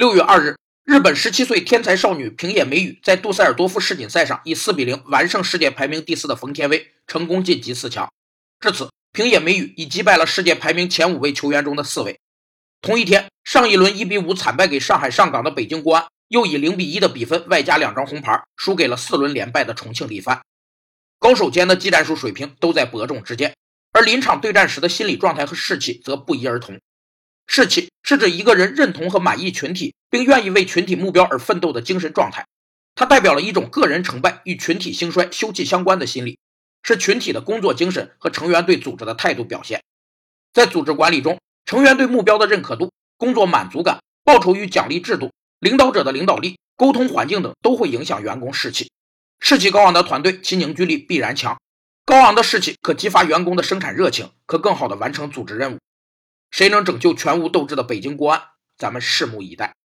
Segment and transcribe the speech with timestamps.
[0.00, 8.10] 六月二日，日本十七岁天才少女平野美宇在杜塞尔多夫世锦赛上以四比零完胜世界排名第四的冯天薇，成功晋级四强。
[8.60, 12.18] 至此，平野美宇已击败了世界排名前五位球员中的四位。
[12.80, 20.40] 同一天，上一轮一比五惨败给上海上港的北京国安，又以零比一的比分外加两张红牌，输给了四轮连败的重庆力帆。
[21.18, 23.54] 高手间的技战术水平都在伯仲之间，
[23.92, 26.80] 而临场对战时的心理状态和士气则不一而同。
[27.52, 32.46] 士气是指一个人认同和满意群体，并愿意为群体目标而奋斗的精神状态。
[32.94, 36.38] 它代表了一种个人成败与群体兴衰休戚相关的心理，
[36.84, 39.82] 是群体的工作精神和成员对组织的态度表现。
[40.52, 48.92] 在组织管理中，成员对目标的认可度、工作满足感、报酬与奖励制度、领导者的领导力、沟通环境等都会影响员工士气。
[49.40, 51.58] 士气高昂的团队，其凝聚力必然强。
[52.04, 55.78] 高昂的士气可激发员工的生产热情，可更好地完成组织任务。
[56.50, 58.42] 谁能拯救全无斗志的北京国安？
[58.76, 59.79] 咱们拭目以待。